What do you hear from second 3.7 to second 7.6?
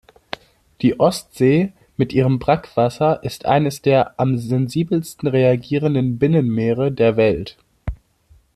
der am sensibelsten reagierenden Binnenmeere der Welt.